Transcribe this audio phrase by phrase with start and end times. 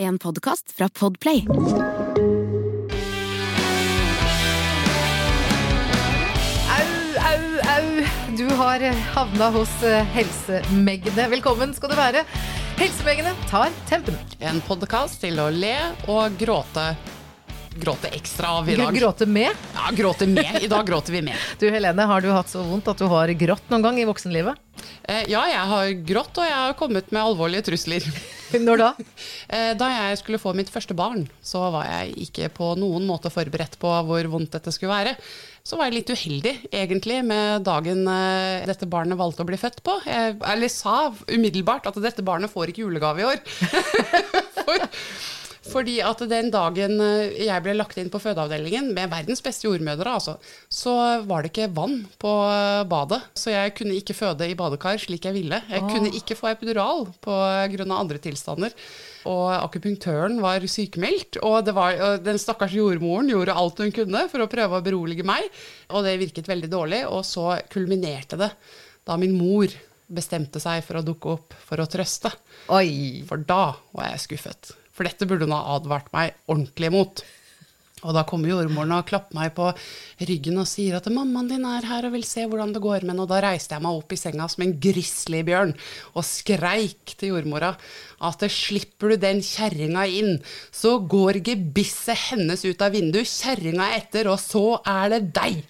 [0.00, 1.46] En podkast fra Podplay.
[1.48, 1.54] Au,
[7.30, 8.04] au, au.
[8.36, 8.80] Du har
[9.14, 10.04] havna hos helsemegene.
[10.14, 11.28] Helsemeggene.
[11.34, 12.22] Velkommen skal du være.
[12.78, 14.14] Helsemeggene tar tempen.
[14.38, 15.74] En podkast til å le
[16.06, 16.92] og gråte.
[17.78, 18.94] Gråte ekstra av i dag.
[18.94, 19.50] Gråte med.
[19.74, 20.62] Ja, gråte med.
[20.62, 21.36] I dag gråter vi med.
[21.60, 24.58] Du Helene, har du hatt så vondt at du har grått noen gang i voksenlivet?
[25.06, 28.02] Eh, ja, jeg har grått, og jeg har kommet med alvorlige trusler.
[28.66, 28.90] Når da?
[29.48, 33.30] Eh, da jeg skulle få mitt første barn, så var jeg ikke på noen måte
[33.32, 35.14] forberedt på hvor vondt dette skulle være.
[35.64, 39.80] Så var jeg litt uheldig, egentlig, med dagen eh, dette barnet valgte å bli født
[39.86, 39.96] på.
[40.04, 40.98] Jeg, eller sa
[41.30, 43.40] umiddelbart at dette barnet får ikke julegave i år.
[44.58, 44.84] For,
[45.68, 50.14] fordi at den dagen eh, jeg ble lagt inn på fødeavdelingen, med verdens beste jordmødre,
[50.18, 50.36] altså,
[50.72, 50.94] så
[51.28, 53.20] var det ikke vann på eh, badet.
[53.38, 55.60] Så jeg kunne ikke føde i badekar slik jeg ville.
[55.68, 57.68] Jeg kunne ikke få epidural pga.
[57.98, 58.74] andre tilstander.
[59.28, 64.24] Og akupunktøren var sykemeldt, og, det var, og den stakkars jordmoren gjorde alt hun kunne
[64.32, 65.50] for å prøve å berolige meg,
[65.92, 67.02] og det virket veldig dårlig.
[67.10, 68.52] Og så kulminerte det
[69.08, 69.72] da min mor
[70.08, 72.32] bestemte seg for å dukke opp for å trøste.
[72.72, 73.24] Oi.
[73.28, 74.77] For da var jeg skuffet.
[74.98, 77.20] For dette burde hun ha advart meg ordentlig mot.
[78.06, 79.68] Og da kommer jordmoren og klapper meg på
[80.28, 83.14] ryggen og sier at 'mammaen din er her og vil se hvordan det går med
[83.14, 83.22] henne'.
[83.22, 85.74] Og da reiste jeg meg opp i senga som en grizzlybjørn
[86.14, 87.76] og skreik til jordmora
[88.22, 94.30] at 'slipper du den kjerringa inn, så går gebisset hennes ut av vinduet, kjerringa etter,
[94.30, 95.62] og så er det deg'.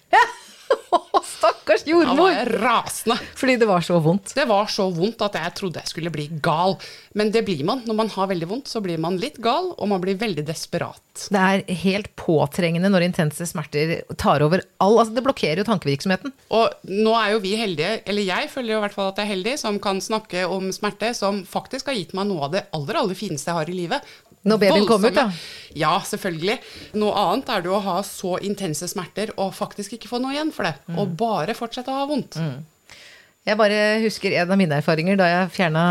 [1.39, 2.15] Stakkars jordmor!
[2.15, 3.17] Da var jeg rasende.
[3.39, 4.33] Fordi det var så vondt.
[4.35, 6.75] Det var så vondt at jeg trodde jeg skulle bli gal.
[7.17, 7.83] Men det blir man.
[7.87, 11.01] Når man har veldig vondt, så blir man litt gal, og man blir veldig desperat.
[11.29, 16.33] Det er helt påtrengende når intense smerter tar over all Altså, det blokkerer jo tankevirksomheten.
[16.55, 19.29] Og nå er jo vi heldige, eller jeg føler jo i hvert fall at jeg
[19.29, 22.65] er heldig, som kan snakke om smerte som faktisk har gitt meg noe av det
[22.75, 24.11] aller, aller fineste jeg har i livet.
[24.47, 25.27] Når babyen kom ut, da.
[25.75, 26.57] Ja, selvfølgelig.
[26.99, 30.53] Noe annet er det å ha så intense smerter og faktisk ikke få noe igjen
[30.55, 30.77] for det.
[30.87, 30.99] Mm.
[31.01, 32.39] Og bare fortsette å ha vondt.
[33.47, 35.83] Jeg bare husker en av mine erfaringer da jeg fjerna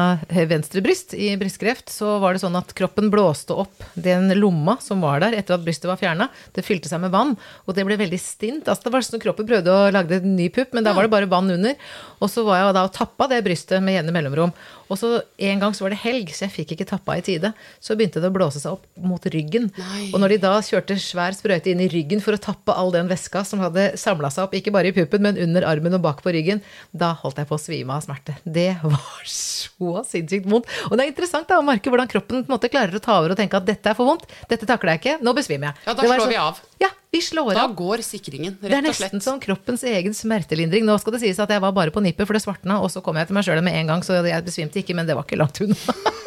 [0.51, 1.89] venstre bryst i brystkreft.
[1.89, 5.65] Så var det sånn at kroppen blåste opp den lomma som var der etter at
[5.65, 6.29] brystet var fjerna.
[6.55, 7.33] Det fylte seg med vann,
[7.65, 8.69] og det ble veldig stint.
[8.69, 11.15] Altså, det var sånn kroppen prøvde å lage en ny pupp, men da var det
[11.17, 11.89] bare vann under.
[12.21, 14.53] Og så var jeg da og tappa det brystet med jevne mellomrom.
[14.89, 15.11] Og så
[15.49, 17.51] en gang så var det helg, så jeg fikk ikke tappa i tide.
[17.81, 19.69] Så begynte det å blåse seg opp mot ryggen.
[19.77, 20.07] Nei.
[20.13, 23.11] Og når de da kjørte svær sprøyte inn i ryggen for å tappe all den
[23.11, 26.23] væska som hadde samla seg opp, ikke bare i puppen, men under armen og bak
[26.25, 26.63] på ryggen,
[26.97, 28.37] da holdt jeg på å svime av smerte.
[28.45, 30.69] Det var så sinnssykt vondt.
[30.91, 33.41] Og det er interessant da, å merke hvordan kroppen måte klarer å ta over og
[33.41, 35.87] tenke at dette er for vondt, dette takler jeg ikke, nå besvimer jeg.
[35.89, 36.61] Ja, da slår sånn- vi av.
[36.85, 37.75] Ja, vi slår Da av.
[37.75, 38.71] går sikringen, rett og slett.
[38.71, 40.85] Det er nesten som kroppens egen smertelindring.
[40.85, 43.03] Nå skal det sies at jeg var bare på nippet, for det svartna, og så
[43.03, 45.25] kom jeg til meg sjøl med en gang, så jeg besvimte ikke, men det var
[45.25, 45.77] ikke langt unna.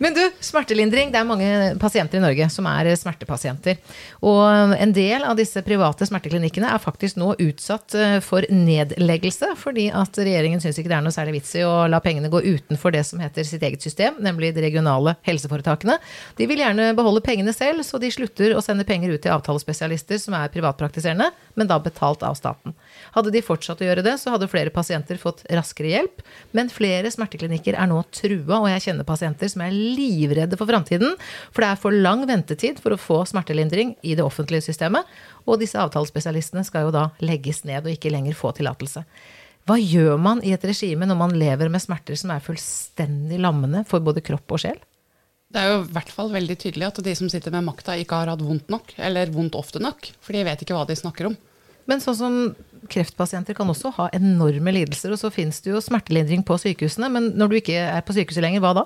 [0.00, 1.10] Men du, smertelindring.
[1.12, 1.48] Det er mange
[1.80, 3.76] pasienter i Norge som er smertepasienter.
[4.24, 9.90] Og en del av disse private smerteklinikkene er faktisk nå utsatt eh, for nedleggelse, fordi
[9.92, 12.94] at regjeringen syns ikke det er noe særlig vits i å la pengene gå utenfor
[12.96, 15.98] det som heter sitt eget system, nemlig de regionale helseforetakene.
[16.40, 20.22] De vil gjerne beholde pengene selv, så de slutter å sende penger ut til avtalespesialister
[20.24, 21.28] som er privatpraktiserende,
[21.60, 22.72] men da betalt av staten.
[23.18, 26.24] Hadde de fortsatt å gjøre det, så hadde flere pasienter fått raskere hjelp.
[26.56, 31.16] Men flere smerteklinikker er nå trua, og jeg kjenner pasienter som er livredde for framtiden.
[31.50, 35.08] For det er for lang ventetid for å få smertelindring i det offentlige systemet.
[35.46, 39.04] Og disse avtalespesialistene skal jo da legges ned og ikke lenger få tillatelse.
[39.68, 43.84] Hva gjør man i et regime når man lever med smerter som er fullstendig lammende
[43.88, 44.80] for både kropp og sjel?
[45.50, 48.20] Det er jo i hvert fall veldig tydelig at de som sitter med makta, ikke
[48.22, 50.12] har hatt vondt nok, eller vondt ofte nok.
[50.22, 51.34] For de vet ikke hva de snakker om.
[51.90, 52.36] Men sånn som
[52.90, 57.10] kreftpasienter kan også ha enorme lidelser, og så finnes det jo smertelindring på sykehusene.
[57.10, 58.84] Men når du ikke er på sykehuset lenger, hva da?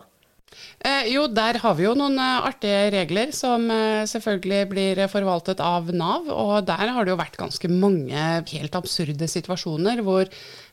[0.84, 5.62] Eh, jo, der har vi jo noen eh, artige regler som eh, selvfølgelig blir forvaltet
[5.64, 6.28] av Nav.
[6.28, 10.28] Og der har det jo vært ganske mange helt absurde situasjoner hvor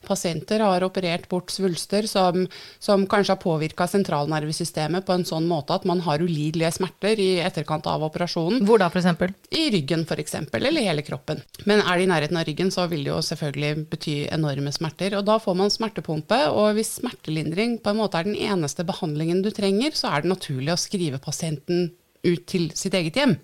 [0.06, 2.48] pasienter har operert bort svulster som,
[2.80, 7.30] som kanskje har påvirka sentralnervesystemet på en sånn måte at man har ulidelige smerter i
[7.44, 8.66] etterkant av operasjonen.
[8.68, 9.36] Hvor da, f.eks.?
[9.58, 11.44] I ryggen f.eks., eller hele kroppen.
[11.70, 15.18] Men er det i nærheten av ryggen, så vil det jo selvfølgelig bety enorme smerter.
[15.20, 19.44] Og da får man smertepumpe, og hvis smertelindring på en måte er den eneste behandlingen
[19.46, 21.92] du trenger, så er det naturlig å skrive pasienten
[22.26, 23.38] ut til sitt eget hjem.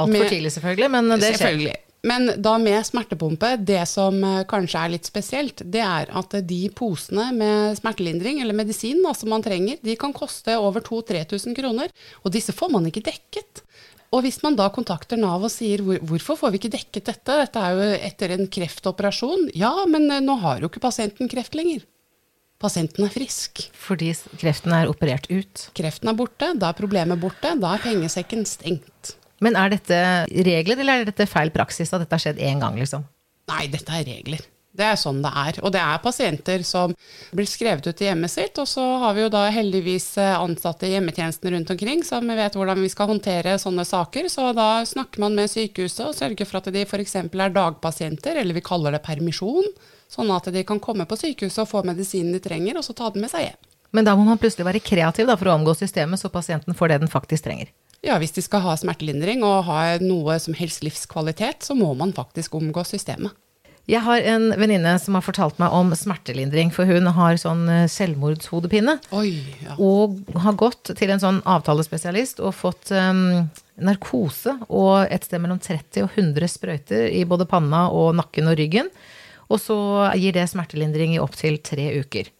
[0.00, 1.40] Altfor tidlig, selvfølgelig, men det skjer.
[1.42, 1.80] Selvfølgelig.
[2.02, 6.62] Men da med smertepumpe, det som eh, kanskje er litt spesielt, det er at de
[6.74, 11.94] posene med smertelindring, eller medisin da, som man trenger, de kan koste over 2000-3000 kroner.
[12.26, 13.62] Og disse får man ikke dekket.
[14.12, 17.38] Og hvis man da kontakter Nav og sier hvor, hvorfor får vi ikke dekket dette,
[17.44, 21.54] dette er jo etter en kreftoperasjon, ja, men eh, nå har jo ikke pasienten kreft
[21.58, 21.86] lenger.
[22.62, 23.64] pasienten er frisk.
[23.74, 25.68] Fordi kreften er operert ut.
[25.74, 29.16] Kreften er borte, da er problemet borte, da er pengesekken stengt.
[29.42, 30.00] Men er dette
[30.46, 33.04] regler, eller er dette feil praksis at dette har skjedd én gang, liksom?
[33.50, 34.44] Nei, dette er regler.
[34.72, 35.58] Det er sånn det er.
[35.60, 36.94] Og det er pasienter som
[37.36, 40.88] blir skrevet ut i hjemmet sitt, og så har vi jo da heldigvis eh, ansatte
[40.88, 44.30] i hjemmetjenesten rundt omkring som vet hvordan vi skal håndtere sånne saker.
[44.32, 47.18] Så da snakker man med sykehuset og sørger for at de f.eks.
[47.20, 49.68] er dagpasienter, eller vi kaller det permisjon.
[50.12, 53.12] Sånn at de kan komme på sykehuset og få medisinen de trenger, og så ta
[53.12, 53.60] den med seg hjem.
[53.92, 56.94] Men da må man plutselig være kreativ da, for å omgå systemet, så pasienten får
[56.94, 57.68] det den faktisk trenger.
[58.02, 62.14] Ja, hvis de skal ha smertelindring og ha noe som helst livskvalitet, så må man
[62.16, 63.34] faktisk omgå systemet.
[63.90, 67.88] Jeg har en venninne som har fortalt meg om smertelindring, for hun har sånn eh,
[67.90, 68.94] selvmordshodepine.
[69.18, 69.32] Oi,
[69.64, 69.74] ja.
[69.82, 73.48] Og har gått til en sånn avtalespesialist og fått um,
[73.82, 78.58] narkose og et sted mellom 30 og 100 sprøyter i både panna og nakken og
[78.60, 78.92] ryggen.
[79.50, 79.78] Og så
[80.18, 82.30] gir det smertelindring i opptil tre uker.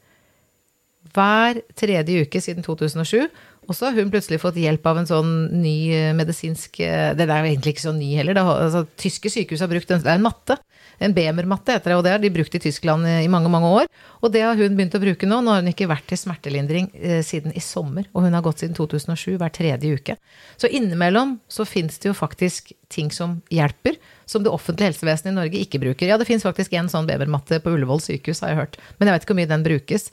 [1.13, 3.27] Hver tredje uke siden 2007.
[3.69, 5.33] Og så har hun plutselig fått hjelp av en sånn
[5.63, 8.37] ny eh, medisinsk Den Det er egentlig ikke så ny heller.
[8.37, 10.59] Det, altså, tyske sykehus har brukt en, det er en matte
[11.03, 13.89] en BMR-matte heter det, og det har de brukt i Tyskland i mange mange år.
[14.23, 15.41] Og det har hun begynt å bruke nå.
[15.43, 18.63] Nå har hun ikke vært til smertelindring eh, siden i sommer, og hun har gått
[18.63, 20.17] siden 2007 hver tredje uke.
[20.61, 23.99] Så innimellom så fins det jo faktisk ting som hjelper,
[24.29, 26.11] som det offentlige helsevesenet i Norge ikke bruker.
[26.11, 29.17] Ja, det fins faktisk en sånn BMR-matte på Ullevål sykehus, har jeg hørt, men jeg
[29.17, 30.11] vet ikke hvor mye den brukes.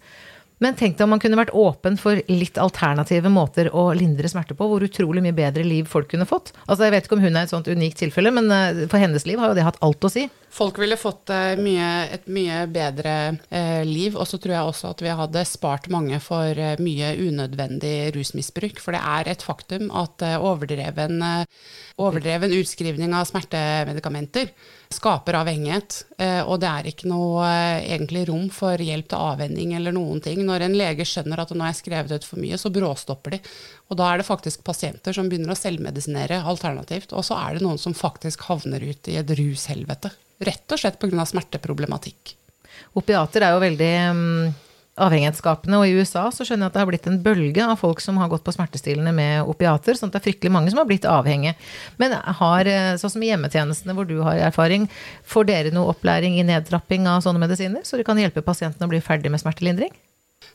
[0.59, 4.57] Men tenk deg om man kunne vært åpen for litt alternative måter å lindre smerte
[4.59, 4.67] på.
[4.67, 6.51] Hvor utrolig mye bedre liv folk kunne fått.
[6.65, 9.23] Altså Jeg vet ikke om hun er et sånt unikt tilfelle, men eh, for hennes
[9.27, 10.25] liv har jo det hatt alt å si.
[10.51, 13.13] Folk ville fått eh, mye, et mye bedre
[13.47, 17.13] eh, liv, og så tror jeg også at vi hadde spart mange for eh, mye
[17.21, 18.83] unødvendig rusmisbruk.
[18.83, 21.23] For det er et faktum at eh, overdreven,
[22.03, 24.51] overdreven utskrivning av smertemedikamenter
[24.93, 25.99] skaper avhengighet.
[26.17, 30.21] Eh, og det er ikke noe eh, egentlig rom for hjelp til avvenning eller noen
[30.25, 30.41] ting.
[30.45, 33.41] Når en lege skjønner at nå har jeg skrevet ut for mye, så bråstopper de.
[33.89, 37.13] Og da er det faktisk pasienter som begynner å selvmedisinere alternativt.
[37.13, 40.11] Og så er det noen som faktisk havner ut i et rushelvete.
[40.49, 41.27] Rett og slett pga.
[41.27, 42.33] smerteproblematikk.
[42.97, 44.25] Opiater er jo veldig um
[45.01, 45.79] avhengighetsskapende.
[45.79, 48.19] Og i USA så skjønner jeg at det har blitt en bølge av folk som
[48.21, 49.97] har gått på smertestillende med opiater.
[49.97, 51.55] sånn at det er fryktelig mange som har blitt avhengige.
[51.97, 54.89] Men har, eh, sånn som i hjemmetjenestene hvor du har erfaring,
[55.25, 57.83] får dere noe opplæring i nedtrapping av sånne medisiner?
[57.83, 59.91] Så dere kan hjelpe pasientene å bli ferdig med smertelindring?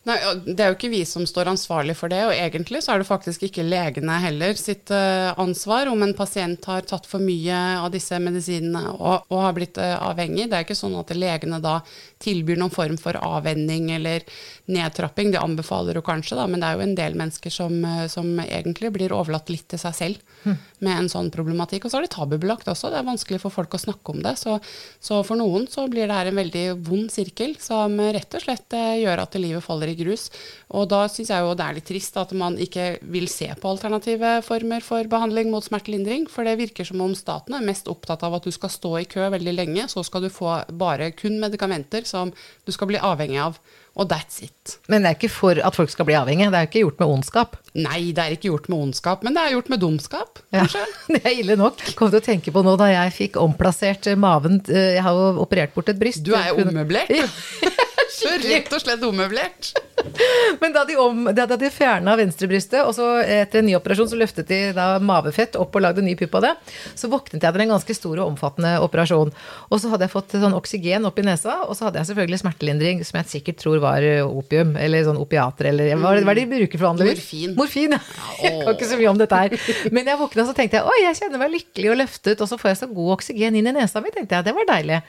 [0.04, 3.00] Nei, Det er jo ikke vi som står ansvarlig for det, og egentlig så er
[3.00, 7.56] det faktisk ikke legene heller sitt uh, ansvar om en pasient har tatt for mye
[7.81, 10.50] av disse medisinene og, og har blitt uh, avhengig.
[10.50, 11.78] Det er ikke sånn at legene da
[12.25, 14.26] tilbyr noen form for avvenning eller
[14.69, 15.32] nedtrapping.
[15.32, 18.28] Det anbefaler jo kanskje, da, men det er jo en del mennesker som, uh, som
[18.44, 20.60] egentlig blir overlatt litt til seg selv hm.
[20.84, 21.88] med en sånn problematikk.
[21.88, 24.36] Og så er det tabubelagt også, det er vanskelig for folk å snakke om det.
[24.40, 24.58] Så,
[25.00, 28.81] så for noen så blir det her en veldig vond sirkel som rett og slett
[29.00, 30.28] gjør at livet faller i grus.
[30.70, 33.72] Og da syns jeg jo det er litt trist at man ikke vil se på
[33.74, 36.28] alternative former for behandling mot smertelindring.
[36.30, 39.08] For det virker som om staten er mest opptatt av at du skal stå i
[39.10, 42.30] kø veldig lenge, så skal du få bare kun medikamenter som
[42.64, 43.58] du skal bli avhengig av.
[43.94, 44.78] Og that's it.
[44.90, 46.50] Men det er ikke for at folk skal bli avhengige?
[46.50, 47.54] Det er ikke gjort med ondskap?
[47.78, 50.82] Nei, det er ikke gjort med ondskap, men det er gjort med dumskap, kanskje.
[50.82, 51.82] Ja, det er ille nok.
[51.98, 55.44] Kom til å tenke på nå da jeg fikk omplassert maven eh, Jeg har jo
[55.44, 56.24] operert bort et bryst.
[56.26, 57.14] Du er jo ommøblert,
[58.22, 58.49] du.
[58.49, 59.72] Rett og slett ommøblert.
[60.61, 64.19] Men da de, om, da de fjerna venstrebrystet, og så etter en ny operasjon så
[64.19, 66.53] løftet de da mavefett opp og lagde en ny pupp av det,
[66.98, 69.32] så våknet jeg etter en ganske stor og omfattende operasjon.
[69.70, 72.43] Og så hadde jeg fått sånn oksygen opp i nesa, og så hadde jeg selvfølgelig
[72.43, 76.46] smertelindring, som jeg sikkert tror var opium, eller sånn opiater, eller hva er det de
[76.53, 77.24] bruker for vanligvis?
[77.24, 77.56] Morfin.
[77.58, 78.03] Morfin, ja.
[78.44, 79.58] Jeg kan ikke så mye om dette her.
[79.94, 82.60] Men jeg våkna så tenkte jeg oi, jeg kjenner meg lykkelig og løftet, og så
[82.60, 84.48] får jeg så god oksygen inn i nesa mi, tenkte jeg.
[84.48, 85.03] Det var deilig.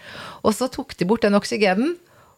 [0.46, 1.96] Og så tok de bort den oksygenen.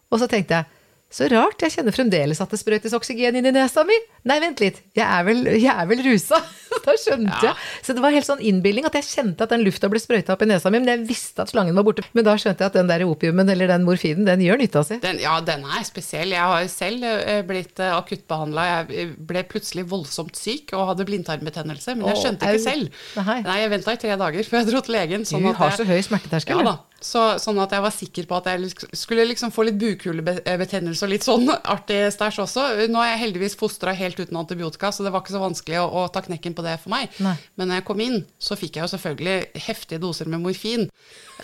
[0.08, 3.52] Og så tenkte jeg så rart, jeg kjenner fremdeles at det sprøytes oksygen inn i
[3.54, 3.96] nesa mi.
[4.28, 6.36] Nei, vent litt, jeg er vel, jeg er vel rusa.
[6.84, 7.54] da skjønte ja.
[7.54, 7.86] jeg.
[7.86, 10.44] Så det var helt sånn innbilning at jeg kjente at den lufta ble sprøyta opp
[10.44, 12.04] i nesa mi, men jeg visste at slangen var borte.
[12.12, 14.98] Men da skjønte jeg at den der opiumen eller den morfinen, den gjør nytta si.
[15.00, 16.36] Den, ja, den er spesiell.
[16.36, 18.68] Jeg har selv eh, blitt uh, akuttbehandla.
[18.74, 23.00] Jeg ble plutselig voldsomt syk og hadde blindtarmbetennelse, men jeg skjønte ikke selv.
[23.24, 25.24] Nei, jeg venta i tre dager før jeg dro til legen.
[25.32, 26.60] Sånn du har så høy smerteterskel.
[26.60, 26.78] Ja da.
[26.98, 31.12] Så, sånn at jeg var sikker på at jeg skulle liksom få litt bukhulebetennelse og
[31.12, 32.64] litt sånn artig stæsj også.
[32.90, 35.86] Nå er jeg heldigvis fostra helt uten antibiotika, så det var ikke så vanskelig å,
[35.86, 37.14] å ta knekken på det for meg.
[37.22, 37.36] Nei.
[37.54, 40.88] Men når jeg kom inn, så fikk jeg jo selvfølgelig heftige doser med morfin.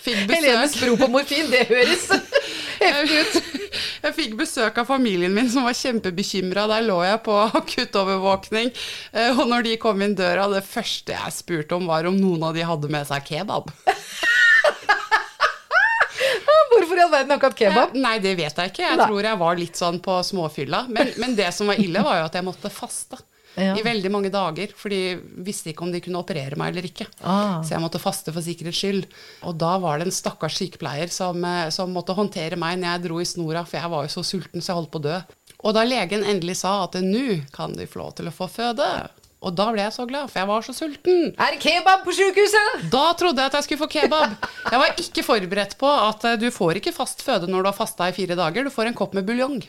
[0.03, 2.09] Fikk Helenes bro på morfin, det høres
[2.83, 3.51] heftig ut.
[4.05, 6.67] Jeg fikk besøk av familien min som var kjempebekymra.
[6.69, 8.69] Der lå jeg på akuttovervåkning.
[9.15, 12.43] Eh, og når de kom inn døra, det første jeg spurte om, var om noen
[12.45, 13.71] av de hadde med seg kebab.
[16.95, 17.95] Hvorfor i all verden akkurat kebab?
[17.95, 18.83] Eh, Nei, det vet jeg ikke.
[18.85, 19.07] Jeg Nei.
[19.09, 20.85] tror jeg var litt sånn på småfylla.
[20.89, 23.19] Men, men det som var ille, var jo at jeg måtte faste.
[23.55, 23.71] Ja.
[23.79, 27.05] I veldig mange dager, for de visste ikke om de kunne operere meg eller ikke.
[27.23, 27.61] Ah.
[27.63, 29.05] Så jeg måtte faste for sikkerhets skyld.
[29.47, 33.05] Og da var det en stakkars sykepleier som, eh, som måtte håndtere meg når jeg
[33.07, 35.19] dro i snora, for jeg var jo så sulten så jeg holdt på å dø.
[35.65, 38.89] Og da legen endelig sa at nå kan de få lov til å få føde,
[39.45, 41.27] og da ble jeg så glad, for jeg var så sulten.
[41.37, 42.87] Er det kebab på sjukehuset?
[42.93, 44.33] Da trodde jeg at jeg skulle få kebab.
[44.71, 47.77] Jeg var ikke forberedt på at eh, du får ikke fast føde når du har
[47.77, 48.65] fasta i fire dager.
[48.65, 49.61] Du får en kopp med buljong.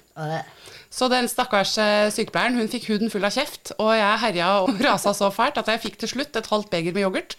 [0.96, 4.80] Så den stakkars eh, sykepleieren hun fikk huden full av kjeft, og jeg herja og
[4.86, 7.36] rasa så fælt at jeg fikk til slutt et halvt beger med yoghurt.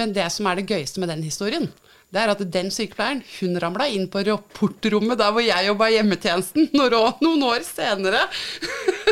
[0.00, 1.68] Men det som er det gøyeste med den historien,
[2.14, 5.96] det er at den sykepleieren hun ramla inn på rapportrommet der hvor jeg jobba i
[5.96, 8.20] hjemmetjenesten noen år senere.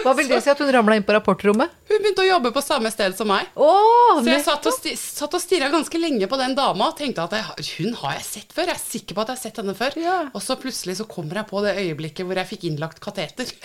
[0.02, 1.70] Hva vil det si at hun ramla inn på rapportrommet?
[1.88, 3.50] Hun begynte å jobbe på samme sted som meg.
[3.54, 6.98] Oh, Så jeg satt og, sti satt og stirra ganske lenge på den dama og
[6.98, 8.72] tenkte at jeg, hun har jeg sett før.
[8.72, 9.98] Jeg er sikker på at jeg har sett henne før.
[10.02, 10.18] Ja.
[10.32, 13.46] Og så plutselig så kommer jeg på det øyeblikket hvor jeg fikk innlagt kateter.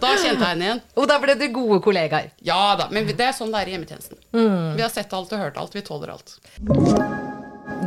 [0.00, 0.84] da kjente jeg henne igjen.
[0.98, 2.32] Og da ble dere gode kollegaer.
[2.46, 4.18] Ja da, men det er sånn det er i hjemmetjenesten.
[4.34, 4.78] Mm.
[4.78, 5.76] Vi har sett alt og hørt alt.
[5.76, 6.40] Vi tåler alt.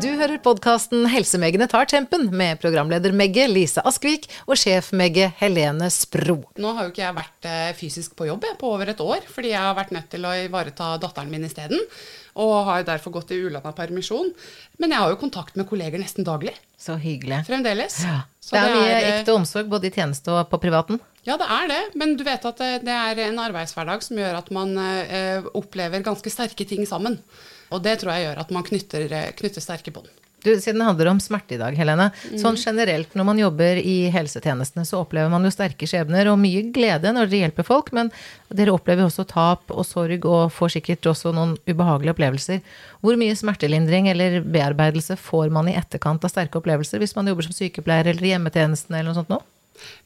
[0.01, 5.85] Du hører podkasten Helsemeggene tar tempen med programleder Megge Lise Askvik og sjef Megge Helene
[5.93, 6.39] Spro.
[6.57, 9.21] Nå har jo ikke jeg vært eh, fysisk på jobb jeg, på over et år,
[9.29, 11.85] fordi jeg har vært nødt til å ivareta datteren min isteden.
[12.41, 14.33] Og har derfor gått i ulanda permisjon.
[14.81, 16.55] Men jeg har jo kontakt med kolleger nesten daglig.
[16.79, 17.43] Så hyggelig.
[17.45, 18.01] Fremdeles.
[18.01, 18.23] Ja.
[18.41, 20.97] Så Det er mye eh, ekte omsorg både i tjeneste og på privaten.
[21.23, 21.81] Ja, det er det.
[22.01, 26.03] Men du vet at det, det er en arbeidshverdag som gjør at man eh, opplever
[26.03, 27.21] ganske sterke ting sammen.
[27.73, 30.11] Og det tror jeg gjør at man knytter, eh, knytter sterke bånd.
[30.43, 32.09] Du, siden det handler om smerte i dag, Helene.
[32.39, 36.65] Sånn generelt når man jobber i helsetjenestene, så opplever man jo sterke skjebner og mye
[36.75, 38.11] glede når dere hjelper folk, men
[38.51, 42.59] dere opplever også tap og sorg og får sikkert også noen ubehagelige opplevelser.
[42.99, 47.47] Hvor mye smertelindring eller bearbeidelse får man i etterkant av sterke opplevelser hvis man jobber
[47.47, 49.39] som sykepleier eller i hjemmetjenesten eller noe sånt nå?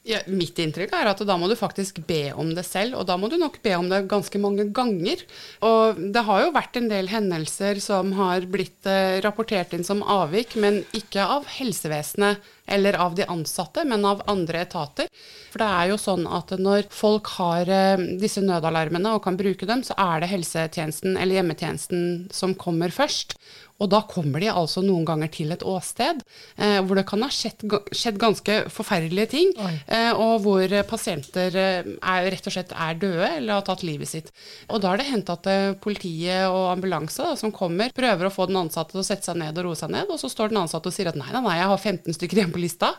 [0.08, 3.18] Ja, mitt inntrykk er at da må du faktisk be om det selv, og da
[3.20, 5.24] må du nok be om det ganske mange ganger.
[5.68, 10.06] Og det har jo vært en del hendelser som har blitt eh, rapportert inn som
[10.06, 15.12] avvik, men ikke av helsevesenet eller av de ansatte, men av andre etater.
[15.52, 19.70] For det er jo sånn at når folk har eh, disse nødalarmene og kan bruke
[19.70, 23.38] dem, så er det helsetjenesten eller hjemmetjenesten som kommer først.
[23.78, 26.24] Og da kommer de altså noen ganger til et åsted
[26.58, 29.52] eh, hvor det kan ha skjedd, skjedd ganske forferdelige ting,
[29.86, 34.10] eh, og hvor pasienter eh, er, rett og slett er døde eller har tatt livet
[34.10, 34.32] sitt.
[34.72, 38.34] Og da er det hendt at eh, politiet og ambulanse da, som kommer, prøver å
[38.34, 40.54] få den ansatte til å sette seg ned og roe seg ned, og så står
[40.54, 42.96] den ansatte og sier at nei, nei, nei, jeg har 15 stykker igjen på lista.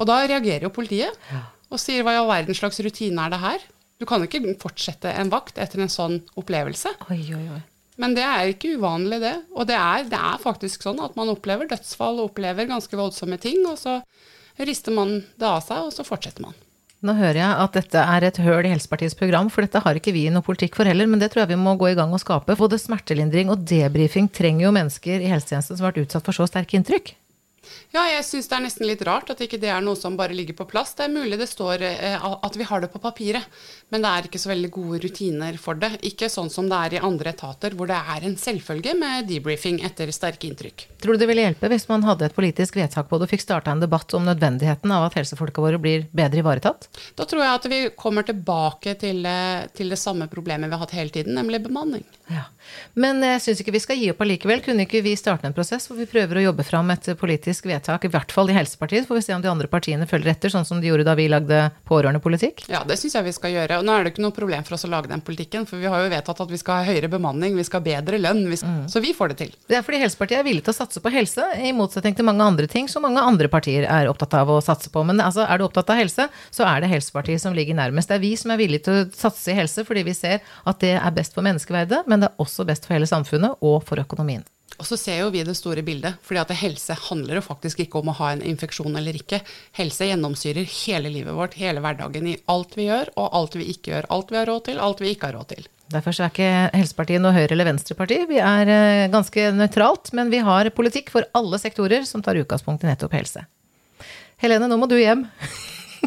[0.00, 1.14] Og da reagerer jo politiet
[1.70, 3.64] og sier hva i all verden slags rutine er det her?
[3.96, 6.92] Du kan ikke fortsette en vakt etter en sånn opplevelse.
[7.08, 7.62] Oi, oi, oi.
[7.96, 9.34] Men det er ikke uvanlig, det.
[9.56, 13.62] Og det er, det er faktisk sånn at man opplever dødsfall, opplever ganske voldsomme ting,
[13.64, 14.02] og så
[14.60, 16.56] rister man det av seg, og så fortsetter man.
[17.04, 20.14] Nå hører jeg at dette er et høl i Helsepartiets program, for dette har ikke
[20.16, 22.20] vi noe politikk for heller, men det tror jeg vi må gå i gang og
[22.20, 22.56] skape.
[22.56, 26.48] Både smertelindring og debrifing trenger jo mennesker i helsetjenesten som har vært utsatt for så
[26.48, 27.14] sterke inntrykk.
[27.94, 30.36] Ja, jeg syns det er nesten litt rart at ikke det er noe som bare
[30.36, 30.94] ligger på plass.
[30.96, 33.44] Det er mulig det står eh, at vi har det på papiret,
[33.92, 35.92] men det er ikke så veldig gode rutiner for det.
[36.08, 39.80] Ikke sånn som det er i andre etater, hvor det er en selvfølge med debriefing
[39.86, 40.86] etter sterke inntrykk.
[41.02, 43.44] Tror du det ville hjelpe hvis man hadde et politisk vedtak på det og fikk
[43.44, 46.90] starta en debatt om nødvendigheten av at helsefolka våre blir bedre ivaretatt?
[47.16, 50.84] Da tror jeg at vi kommer tilbake til, eh, til det samme problemet vi har
[50.84, 52.04] hatt hele tiden, nemlig bemanning.
[52.28, 52.48] Ja.
[52.98, 54.62] Men jeg syns ikke vi skal gi opp allikevel.
[54.64, 58.04] Kunne ikke vi starte en prosess hvor vi prøver å jobbe fram et politisk vedtak,
[58.04, 60.66] i hvert fall i Helsepartiet, får vi se om de andre partiene følger etter, sånn
[60.68, 62.66] som de gjorde da vi lagde pårørendepolitikk?
[62.72, 63.80] Ja, det syns jeg vi skal gjøre.
[63.80, 65.88] Og nå er det ikke noe problem for oss å lage den politikken, for vi
[65.90, 68.44] har jo vedtatt at vi skal ha høyere bemanning, vi skal ha bedre lønn.
[68.50, 69.54] Vi skal, Så vi får det til.
[69.70, 72.44] Det er fordi Helsepartiet er villig til å satse på helse, i motsetning til mange
[72.44, 75.04] andre ting som mange andre partier er opptatt av å satse på.
[75.06, 78.10] Men altså, er du opptatt av helse, så er det Helsepartiet som ligger nærmest.
[78.10, 80.82] Det er vi som er villige til å satse i helse fordi vi ser at
[80.82, 84.02] det er best for menneskeverdet, men det er også best for hele samfunnet og for
[84.02, 84.44] økonomien.
[84.76, 88.02] Og så ser jo vi det store bildet, fordi at helse handler jo faktisk ikke
[88.02, 89.38] om å ha en infeksjon eller ikke.
[89.78, 93.94] Helse gjennomsyrer hele livet vårt, hele hverdagen, i alt vi gjør og alt vi ikke
[93.94, 94.10] gjør.
[94.12, 95.68] Alt vi har råd til, alt vi ikke har råd til.
[95.94, 98.18] Derfor er ikke Helsepartiet noe høyre- eller venstreparti.
[98.28, 102.84] Vi er eh, ganske nøytralt, men vi har politikk for alle sektorer som tar utgangspunkt
[102.84, 103.46] i nettopp helse.
[104.42, 105.24] Helene, nå må du hjem.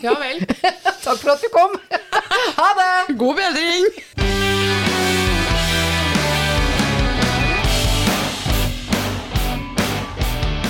[0.03, 0.43] Ja vel.
[1.05, 1.79] Takk for at du kom!
[2.59, 3.17] Ha det!
[3.19, 4.88] God bedring!